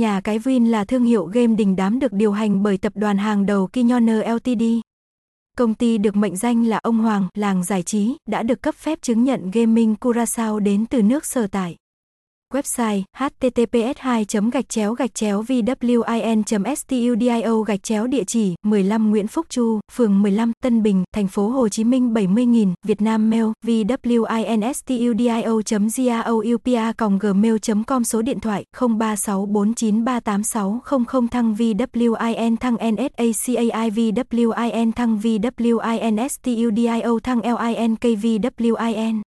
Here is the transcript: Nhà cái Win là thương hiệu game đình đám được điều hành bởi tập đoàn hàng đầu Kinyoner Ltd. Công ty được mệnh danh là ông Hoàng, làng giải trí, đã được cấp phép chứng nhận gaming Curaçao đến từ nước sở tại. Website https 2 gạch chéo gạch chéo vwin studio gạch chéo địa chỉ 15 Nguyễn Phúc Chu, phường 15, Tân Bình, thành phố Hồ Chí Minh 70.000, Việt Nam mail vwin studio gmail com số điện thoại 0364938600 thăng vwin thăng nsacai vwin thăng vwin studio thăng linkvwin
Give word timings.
Nhà 0.00 0.20
cái 0.20 0.38
Win 0.38 0.70
là 0.70 0.84
thương 0.84 1.04
hiệu 1.04 1.24
game 1.24 1.54
đình 1.54 1.76
đám 1.76 1.98
được 1.98 2.12
điều 2.12 2.32
hành 2.32 2.62
bởi 2.62 2.78
tập 2.78 2.92
đoàn 2.96 3.18
hàng 3.18 3.46
đầu 3.46 3.66
Kinyoner 3.66 4.22
Ltd. 4.26 4.62
Công 5.56 5.74
ty 5.74 5.98
được 5.98 6.16
mệnh 6.16 6.36
danh 6.36 6.66
là 6.66 6.78
ông 6.82 6.98
Hoàng, 6.98 7.28
làng 7.34 7.64
giải 7.64 7.82
trí, 7.82 8.16
đã 8.30 8.42
được 8.42 8.62
cấp 8.62 8.74
phép 8.74 9.02
chứng 9.02 9.24
nhận 9.24 9.50
gaming 9.50 9.94
Curaçao 10.00 10.58
đến 10.58 10.86
từ 10.86 11.02
nước 11.02 11.26
sở 11.26 11.46
tại. 11.46 11.76
Website 12.54 13.02
https 13.18 13.96
2 13.98 14.24
gạch 14.52 14.68
chéo 14.68 14.94
gạch 14.94 15.14
chéo 15.14 15.42
vwin 15.42 16.74
studio 16.74 17.62
gạch 17.66 17.82
chéo 17.82 18.06
địa 18.06 18.24
chỉ 18.24 18.54
15 18.62 19.10
Nguyễn 19.10 19.26
Phúc 19.26 19.46
Chu, 19.48 19.80
phường 19.92 20.22
15, 20.22 20.52
Tân 20.62 20.82
Bình, 20.82 21.04
thành 21.14 21.28
phố 21.28 21.48
Hồ 21.48 21.68
Chí 21.68 21.84
Minh 21.84 22.14
70.000, 22.14 22.72
Việt 22.86 23.00
Nam 23.00 23.30
mail 23.30 23.44
vwin 23.64 24.72
studio 24.72 25.50
gmail 27.20 27.56
com 27.86 28.04
số 28.04 28.22
điện 28.22 28.40
thoại 28.40 28.64
0364938600 28.76 31.28
thăng 31.30 31.54
vwin 31.54 32.56
thăng 32.56 32.76
nsacai 32.76 33.90
vwin 33.90 34.92
thăng 34.92 35.18
vwin 35.18 36.28
studio 36.28 37.18
thăng 37.22 37.40
linkvwin 37.40 39.20